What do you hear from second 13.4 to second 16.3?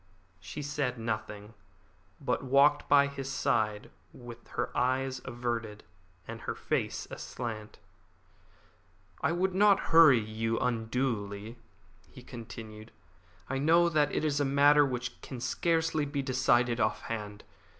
"I know that it is a matter which can scarcely be